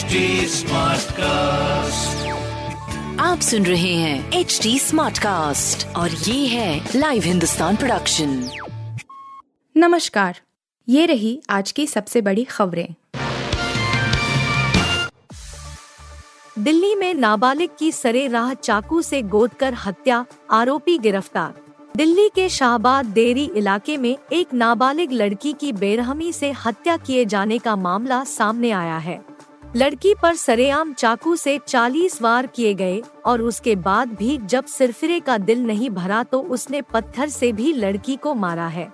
HD 0.00 0.06
cast 1.12 2.28
आप 3.20 3.40
सुन 3.40 3.66
रहे 3.66 3.94
हैं 3.94 4.32
एच 4.32 4.60
डी 4.62 4.78
स्मार्ट 4.78 5.18
कास्ट 5.18 5.96
और 5.96 6.10
ये 6.10 6.46
है 6.46 6.88
लाइव 6.96 7.22
हिंदुस्तान 7.22 7.76
प्रोडक्शन 7.76 8.50
नमस्कार 9.76 10.40
ये 10.88 11.06
रही 11.06 11.42
आज 11.50 11.72
की 11.72 11.86
सबसे 11.86 12.20
बड़ी 12.20 12.44
खबरें। 12.44 12.94
दिल्ली 16.58 16.94
में 16.94 17.14
नाबालिग 17.14 17.70
की 17.78 17.92
सरे 17.92 18.28
राह 18.28 18.54
चाकू 18.54 19.02
से 19.02 19.22
गोद 19.22 19.54
कर 19.54 19.74
हत्या 19.74 20.26
आरोपी 20.50 20.98
गिरफ़्तार। 20.98 21.54
दिल्ली 21.96 22.28
के 22.28 22.48
शाहबाद 22.48 23.06
देरी 23.06 23.50
इलाके 23.56 23.96
में 23.96 24.16
एक 24.32 24.54
नाबालिग 24.54 25.12
लड़की 25.12 25.52
की 25.52 25.72
बेरहमी 25.72 26.32
से 26.32 26.52
हत्या 26.52 26.96
किए 26.96 27.24
जाने 27.24 27.58
का 27.58 27.76
मामला 27.76 28.24
सामने 28.24 28.70
आया 28.70 28.98
है। 28.98 29.30
लड़की 29.76 30.14
पर 30.22 30.34
सरेआम 30.34 30.92
चाकू 30.92 31.36
से 31.36 31.58
40 31.68 32.22
वार 32.22 32.46
किए 32.46 32.74
गए 32.74 33.02
और 33.26 33.42
उसके 33.42 33.74
बाद 33.76 34.08
भी 34.08 34.38
जब 34.38 34.64
सिरफिरे 34.64 35.20
का 35.20 35.38
दिल 35.38 35.60
नहीं 35.60 35.90
भरा 35.90 36.22
तो 36.22 36.40
उसने 36.40 36.80
पत्थर 36.82 37.28
से 37.28 37.52
भी 37.52 37.72
लड़की 37.72 38.16
को 38.16 38.34
मारा 38.34 38.66
है। 38.66 38.92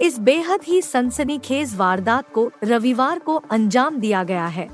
इस 0.00 0.18
बेहद 0.18 0.60
ही 0.64 0.82
सनसनीखेज 0.82 1.76
वारदात 1.76 2.32
को 2.32 2.50
रविवार 2.64 3.18
को 3.18 3.34
अंजाम 3.50 3.96
दिया 3.96 4.22
गया 4.24 4.46
है। 4.46 4.68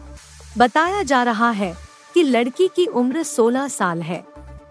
बताया 0.58 1.02
जा 1.02 1.22
रहा 1.22 1.50
है 1.50 1.74
कि 2.14 2.22
लड़की 2.22 2.68
की 2.68 2.86
उम्र 2.86 3.22
16 3.22 3.68
साल 3.68 4.02
है। 4.02 4.24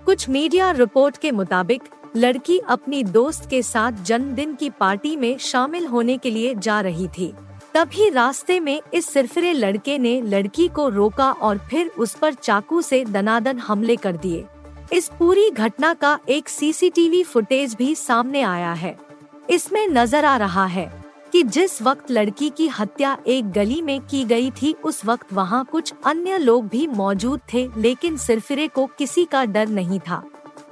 कुछ 0.06 0.30
मीडिया 0.30 0.72
रिपोर्ट 0.72 1.18
के 1.18 1.32
मुताबिक, 1.32 1.84
लड़की 2.16 2.60
अपनी 2.60 3.04
दोस्त 3.04 3.50
के 3.50 3.62
साथ 3.62 4.04
जन्मदिन 4.04 4.56
की 4.56 4.70
पार्टी 4.70 5.16
में 5.16 5.38
शामिल 5.38 5.86
होने 5.86 6.18
के 6.18 6.32
लिए 6.32 6.56
जा 6.56 6.82
रही 6.82 7.08
थी। 7.08 7.34
तभी 7.74 8.10
रास्ते 8.10 8.60
में 8.60 8.82
इस 8.94 9.10
सिरफिरे 9.10 9.54
लड़के 9.54 9.98
ने 9.98 10.20
लड़की 10.22 10.68
को 10.68 10.88
रोका 10.90 11.32
और 11.32 11.58
फिर 11.70 11.88
उस 11.98 12.14
पर 12.14 12.34
चाकू 12.34 12.82
से 12.82 13.04
दनादन 13.06 13.60
हमले 13.60 13.96
कर 13.96 14.18
दिए। 14.18 14.46
इस 14.94 15.10
पूरी 15.20 15.50
घटना 15.50 15.94
का 15.94 16.18
एक 16.30 16.50
सीसीटीवी 16.50 17.24
फुटेज 17.24 17.76
भी 17.76 17.94
सामने 17.96 18.42
आया 18.42 18.72
है। 18.74 18.98
इसमें 19.50 19.88
नज़र 19.88 20.26
आ 20.26 20.36
रहा 20.38 20.66
है 20.66 20.92
कि 21.32 21.42
जिस 21.44 21.82
वक्त 21.82 22.12
लड़की 22.12 22.50
की 22.50 22.68
हत्या 22.70 23.18
एक 23.28 23.52
गली 23.52 23.82
में 23.82 24.00
की 24.02 24.24
गई 24.24 24.52
थी, 24.52 24.74
उस 24.74 25.06
वक्त 25.06 25.34
वहाँ 25.34 25.64
कुछ 25.66 25.94
अन्य 26.06 26.38
लोग 26.38 26.68
भी 26.68 26.86
मौजूद 26.88 27.42
थे, 27.54 27.68
लेकिन 27.78 28.18
सिरफिरे 28.18 28.68
को 28.68 28.86
किसी 28.98 29.26
का 29.26 29.44
डर 29.46 29.68
नहीं 29.68 30.00
था। 30.00 30.24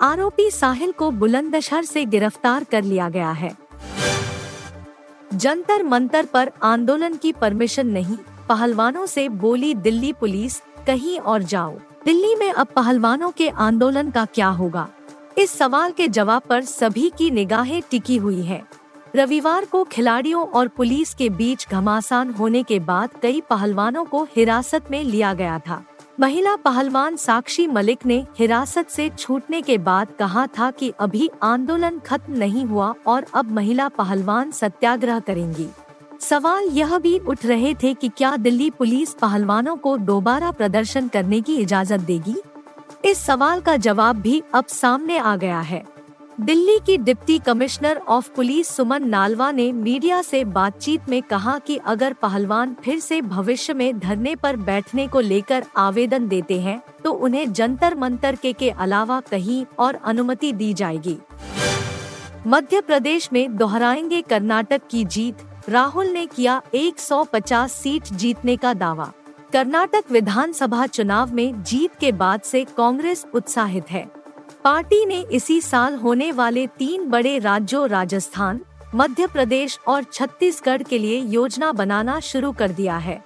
आरोपी 0.02 0.50
साहिल 0.52 0.92
को 0.92 1.12
बुलंदशहर 1.12 1.86
से 1.86 2.06
गिरफ़्तार 2.06 2.64
कर 2.64 2.84
लिया 2.84 3.10
गया 3.10 3.32
है। 3.32 3.56
जंतर 5.36 5.84
मंतर 5.84 6.26
पर 6.26 6.52
आंदोलन 6.64 7.16
की 7.16 7.32
परमिशन 7.32 7.88
नहीं। 7.88 8.18
पहलवानों 8.50 9.06
से 9.06 9.30
बोली, 9.30 9.74
दिल्ली 9.74 10.14
पुलिस, 10.14 10.60
कहीं 10.88 11.20
और 11.20 11.44
जाओ। 11.44 11.78
दिल्ली 12.06 12.36
में 12.36 12.52
अब 12.52 12.68
पहलवानों 12.68 13.32
के 13.32 13.50
आंदोलन 13.50 14.12
का 14.12 14.26
क्या 14.26 14.48
होगा? 14.48 14.90
इस 15.38 15.52
सवाल 15.52 15.92
के 15.92 16.08
जवाब 16.08 16.42
पर 16.42 16.64
सभी 16.64 17.12
की 17.18 17.32
निगाहें 17.32 17.82
टिकी 17.92 18.18
हुई 18.18 18.42
है। 18.42 18.66
रविवार 19.16 19.66
को 19.66 19.84
खिलाड़ियों 19.84 20.46
और 20.46 20.68
पुलिस 20.68 21.14
के 21.14 21.30
बीच 21.30 21.68
घमासान 21.72 22.32
होने 22.32 22.64
के 22.64 22.80
बाद 22.80 23.10
कई 23.22 23.42
पहलवानों 23.42 24.06
को 24.06 24.24
हिरासत 24.24 24.86
में 24.92 25.04
लिया 25.04 25.34
गया 25.34 25.60
था। 25.60 25.84
महिला 26.20 26.56
पहलवान 26.56 27.16
साक्षी 27.16 27.68
मलिक 27.68 28.06
ने 28.06 28.26
हिरासत 28.40 28.90
से 28.90 29.10
छूटने 29.10 29.62
के 29.62 29.78
बाद 29.78 30.08
कहा 30.20 30.48
था 30.48 30.72
कि 30.72 30.94
अभी 31.00 31.30
आंदोलन 31.44 32.00
खत्म 32.00 32.34
नहीं 32.34 32.66
हुआ 32.66 32.94
और 33.08 33.26
अब 33.34 33.52
महिला 33.52 33.88
पहलवान 33.88 34.52
सत्याग्रह 34.52 35.20
करेंगी। 35.20 35.68
सवाल 36.20 36.64
यह 36.64 36.98
भी 36.98 37.20
उठ 37.20 37.46
रहे 37.46 37.74
थे 37.74 37.94
कि 37.94 38.10
क्या 38.10 38.38
दिल्ली 38.38 38.70
पुलिस 38.70 39.14
पहलवानों 39.14 39.76
को 39.76 39.98
दोबारा 39.98 40.52
प्रदर्शन 40.52 41.08
करने 41.08 41.42
की 41.42 41.56
इजाज़त 41.56 42.00
देगी? 42.00 42.36
इस 43.06 43.18
सवाल 43.18 43.62
का 43.62 43.78
जवाब 43.78 44.16
भी 44.16 44.44
अब 44.54 44.66
सामने 44.66 45.18
आ 45.18 45.36
गया 45.36 45.60
है। 45.60 45.95
दिल्ली 46.42 46.80
की 46.86 46.98
deputy 46.98 47.38
commissioner 47.40 47.98
of 47.98 48.30
police 48.36 48.68
Suman 48.68 49.08
Nalwa 49.08 49.52
ने 49.52 49.72
मीडिया 49.72 50.22
से 50.22 50.44
बातचीत 50.46 51.02
में 51.10 51.22
कहा 51.22 51.60
कि 51.60 51.78
अगर 51.78 52.14
पहलवान 52.14 52.76
फिर 52.84 53.00
से 53.00 53.22
भविष्य 53.22 53.74
में 53.74 54.00
धरने 54.00 54.36
पर 54.36 54.56
बैठने 54.56 55.08
को 55.08 55.20
लेकर 55.20 55.66
आवेदन 55.78 56.28
देते 56.28 56.60
हैं 56.62 56.82
तो 57.04 57.12
उन्हें 57.12 57.54
जंतर 57.54 57.96
मंतर 57.96 58.36
के 58.36 58.54
के 58.54 58.70
अलावा 58.70 59.20
कहीं 59.20 59.66
और 59.80 59.96
अनुमति 59.96 60.52
दी 60.54 60.74
जाएगी। 60.74 61.18
मध्य 62.48 62.82
प्रदेश 62.82 63.30
में 63.34 63.56
दोहराएँगे 63.58 64.22
कर्नाटक 64.22 64.82
की 64.92 65.06
जीत, 65.06 65.38
राहुल 65.70 66.06
ने 66.06 66.26
किया 66.26 66.62
150 66.74 67.72
सीट 67.72 68.14
जीतने 68.14 68.58
का 68.58 68.74
दावा। 68.74 69.12
कर्नाटक 69.54 70.04
विधानसभा 70.12 70.86
चुनाव 70.88 71.34
में 71.34 71.64
जीत 71.64 71.96
के 72.00 72.12
बाद 72.12 72.42
से 72.42 72.64
कांग्रेस 72.78 73.26
उत्साहित 73.34 73.92
है। 73.92 74.25
पार्टी 74.66 75.06
ने 75.06 75.20
इसी 75.32 75.60
साल 75.62 75.96
होने 75.96 76.32
वाले 76.32 76.68
तीन 76.68 77.06
बड़े 77.10 77.38
राज्यों, 77.40 77.90
राजस्थान, 77.90 78.60
मध्य 78.96 79.28
प्रदेश 79.28 79.78
और 79.88 80.04
छत्तीसगढ़ 80.04 80.84
के 80.84 80.98
लिए 80.98 81.20
योजना 81.20 81.72
बनाना 81.72 82.20
शुरू 82.20 82.52
कर 82.52 82.72
दिया 82.72 82.98
है। 82.98 83.22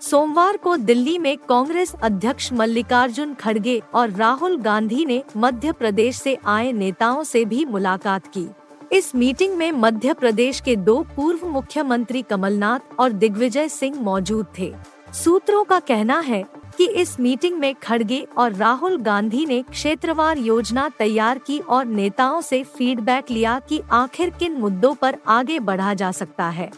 सोमवार 0.00 0.56
को 0.56 0.76
दिल्ली 0.76 1.16
में 1.18 1.36
कांग्रेस 1.38 1.94
अध्यक्ष 2.02 2.52
मल्लिकार्जुन 2.52 3.34
खड़गे 3.34 3.82
और 3.94 4.10
राहुल 4.10 4.58
गांधी 4.58 5.04
ने 5.04 5.22
मध्य 5.36 5.72
प्रदेश 5.72 6.16
से 6.16 6.36
आए 6.46 6.72
नेताओं 6.72 7.22
से 7.22 7.44
भी 7.44 7.64
मुलाकात 7.64 8.26
की। 8.26 8.48
इस 8.92 9.14
मीटिंग 9.14 9.56
में 9.56 9.72
मध्य 9.72 10.14
प्रदेश 10.14 10.60
के 10.60 10.76
दो 10.76 11.02
पूर्व 11.16 11.46
मुख्यमंत्री 11.46 12.22
कमलनाथ 12.22 12.98
और 12.98 13.12
दिग्विजय 13.12 13.68
सिंह 13.68 14.00
मौजूद 14.00 14.46
थे। 14.58 14.74
सूत्रों 15.14 15.64
का 15.64 15.80
कहना 15.80 16.18
है 16.20 16.44
कि 16.80 16.86
इस 16.86 17.18
मीटिंग 17.20 17.58
में 17.58 17.74
खड़गे 17.74 18.20
और 18.38 18.52
राहुल 18.52 18.96
गांधी 18.96 19.44
ने 19.46 19.60
क्षेत्रवार 19.62 20.38
योजना 20.38 20.88
तैयार 20.88 21.38
की 21.38 21.58
और 21.58 21.84
नेताओं 21.84 22.40
से 22.40 22.62
फीडबैक 22.76 23.30
लिया 23.30 23.58
कि 23.68 23.80
आखिर 23.92 24.30
किन 24.30 24.52
मुद्दों 24.52 24.94
पर 24.94 25.16
आगे 25.26 25.58
बढ़ा 25.60 25.92
जा 25.94 26.10
सकता 26.12 26.48
है। 26.48 26.70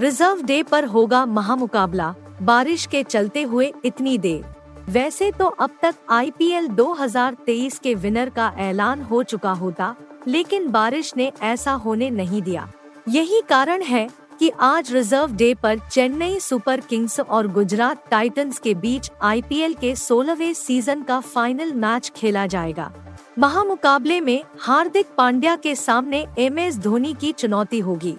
रिज़र्व 0.00 0.42
डे 0.42 0.62
पर 0.62 0.84
होगा 0.84 1.24
महामुकाबला। 1.26 2.14
बारिश 2.42 2.86
के 2.86 3.02
चलते 3.02 3.42
हुए 3.42 3.72
इतनी 3.84 4.18
देर। 4.18 4.44
वैसे 4.88 5.30
तो 5.30 5.46
अब 5.46 5.78
तक 5.82 5.94
आईपीएल 6.10 6.68
2023 6.68 7.78
के 7.78 7.94
विनर 7.94 8.28
का 8.28 8.52
ऐलान 8.58 9.02
हो 9.02 9.22
चुका 9.22 9.52
होता, 9.52 9.94
लेकिन 10.28 10.70
बारिश 10.70 11.12
ने 11.16 11.32
ऐसा 11.42 11.72
होने 11.72 12.10
नहीं 12.10 12.42
दिया। 12.42 12.70
यही 13.08 13.40
कारण 13.48 13.82
है 13.82 14.08
कि 14.42 14.50
आज 14.60 14.90
रिज़र्व 14.92 15.32
डे 15.32 15.52
पर 15.54 15.78
चेन्नई 15.90 16.38
सुपर 16.40 16.80
किंग्स 16.80 17.18
और 17.20 17.46
गुजरात 17.48 18.02
टाइटंस 18.10 18.58
के 18.58 18.72
बीच 18.74 19.10
आईपीएल 19.22 19.74
के 19.74 19.94
सोलहवें 19.96 20.52
सीज़न 20.54 21.02
का 21.02 21.18
फाइनल 21.20 21.72
मैच 21.74 22.10
खेला 22.16 22.46
जाएगा। 22.46 22.90
महामुकाबले 23.38 24.20
में 24.20 24.42
हार्दिक 24.60 25.14
पांड्या 25.18 25.54
के 25.56 25.74
सामने 25.74 26.26
एम 26.38 26.58
एस 26.58 26.78
धोनी 26.78 27.14
की 27.14 27.32
चुनौती 27.32 27.80
होगी। 27.80 28.16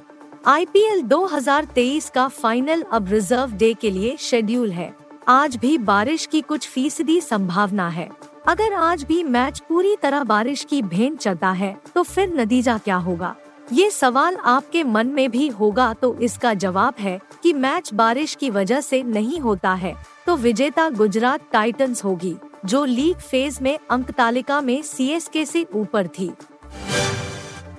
आईपीएल 0.47 1.01
2023 1.03 2.09
का 2.09 2.28
फाइनल 2.29 2.85
अब 2.91 3.12
रिज़र्व 3.12 3.57
डे 3.57 3.73
के 3.73 3.91
लिए 3.91 4.16
शेड्यूल 4.19 4.72
है। 4.72 4.94
आज 5.28 5.56
भी 5.56 5.78
बारिश 5.78 6.25
की 6.25 6.41
कुछ 6.41 6.69
फ़ीसदी 6.69 7.22
संभावना 7.22 7.89
है। 7.89 8.09
अगर 8.47 8.73
आज 8.73 9.03
भी 9.03 9.23
मैच 9.23 9.63
पूरी 9.69 9.95
तरह 10.01 10.23
बारिश 10.25 10.63
की 10.63 10.81
भेंट 10.81 11.19
चलता 11.19 11.51
है 11.51 11.78
तो 11.95 12.03
फिर 12.03 12.35
नतीजा 12.35 12.78
क्या 12.78 12.95
होगा? 12.97 13.35
ये 13.73 13.89
सवाल 13.91 14.35
आपके 14.35 14.84
मन 14.84 15.07
में 15.07 15.29
भी 15.31 15.47
होगा 15.50 15.94
तो 15.94 16.13
इसका 16.16 16.53
जवाब 16.53 16.95
है 17.00 17.19
कि 17.44 17.53
मैच 17.53 17.94
बारिश 17.94 18.35
की 18.35 18.50
वजह 18.50 18.81
से 18.81 19.01
नहीं 19.03 19.39
होता 19.39 19.73
है। 19.73 19.94
तो 20.25 20.35
विजेता 20.35 20.89
गुजरात 20.89 21.41
टाइटंस 21.51 22.03
होगी, 22.03 22.35
जो 22.66 22.83
लीग 22.85 23.16
फ़ेज़ 23.16 23.57
में 23.62 23.78
अंक 23.91 24.12
तालिका 24.12 24.62
में 24.62 24.81
से 24.83 25.66
ऊपर 25.75 26.07
थी। 26.09 26.31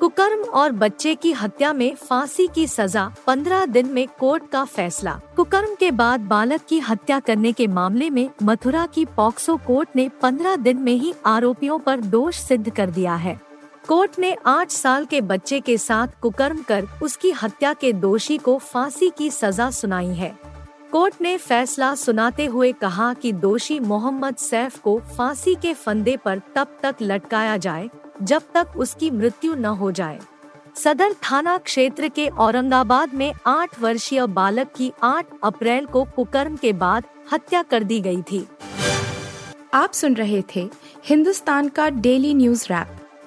कुकर्म 0.01 0.43
और 0.43 0.73
बच्चे 0.73 1.15
की 1.15 1.33
हत्या 1.33 1.73
में 1.73 1.95
फांसी 1.95 2.47
की 2.47 2.67
सजा, 2.67 3.11
पंद्रह 3.27 3.65
दिन 3.67 3.93
में 3.93 4.07
कोर्ट 4.21 4.51
का 4.51 4.65
फैसला। 4.65 5.21
कुकर्म 5.37 5.75
के 5.75 5.91
बाद 5.91 6.21
बालक 6.21 6.67
की 6.69 6.79
हत्या 6.81 7.21
करने 7.21 7.53
के 7.53 7.67
मामले 7.67 8.11
में 8.11 8.29
मथुरा 8.43 8.87
की 8.87 9.05
पॉक्सो 9.07 9.57
कोर्ट 9.57 9.97
ने 9.97 10.09
पंद्रह 10.23 10.57
दिन 10.57 10.79
में 10.79 10.95
ही 10.95 11.15
आरोपियों 11.27 11.79
पर 11.79 12.01
दोष 12.01 12.39
सिद्ध 12.39 12.71
कर 12.71 12.91
दिया 12.91 13.15
है। 13.15 13.41
कोर्ट 13.89 14.19
ने 14.19 14.37
आठ 14.47 14.71
साल 14.71 15.05
के 15.05 15.21
बच्चे 15.21 15.61
के 15.61 15.77
साथ 15.79 16.09
कुकर्म 16.21 16.63
कर 16.63 16.87
उसकी 17.03 17.31
हत्या 17.31 17.73
के 17.73 17.93
दोषी 17.93 18.39
को 18.39 18.59
फांसी 18.59 19.11
की 19.19 19.31
सजा 19.31 19.71
सुनाई 19.71 20.15
है। 20.15 20.39
कोर्ट 20.93 21.15
ने 21.21 21.37
फैसला 21.37 21.95
सुनाते 21.95 22.47
हुए 22.47 22.73
कहा 22.73 23.13
कि 23.15 23.33
दोषी 23.33 23.79
मोहम्मद 23.81 24.37
सैफ 24.37 24.79
को 24.79 24.99
फांसी 25.17 25.55
के 25.55 25.75
फंदे 25.75 26.17
पर 26.17 26.41
तब 26.55 26.77
तक 26.83 26.97
लटकाया 27.03 27.57
जाए, 27.57 27.91
जब 28.23 28.43
तक 28.55 28.77
उसकी 28.77 29.11
मृत्यु 29.11 29.55
न 29.55 29.65
हो 29.65 29.91
जाए। 29.93 30.21
सदर 30.77 31.13
थाना 31.13 31.59
क्षेत्र 31.59 32.09
के 32.09 32.29
औरंगाबाद 32.29 33.15
में 33.15 33.33
आठ 33.47 33.81
वर्षीय 33.81 34.27
बालक 34.27 34.73
की 34.77 34.93
8 35.03 35.27
अप्रैल 35.45 35.87
को 35.87 36.05
कुकर्म 36.05 36.57
के 36.57 36.73
बाद 36.73 37.05
हत्या 37.33 37.63
कर 37.63 37.83
दी 37.83 38.01
गई 38.01 38.23
थी। 38.23 38.47
आप 39.75 39.93
सुन 39.93 40.15
रहे 40.15 40.43
थे 40.57 40.69
हिंदुस्तान 41.05 41.69
का 41.69 41.89
डेली 41.89 42.35
न्यूज़ 42.35 42.67
रैप। 42.71 43.01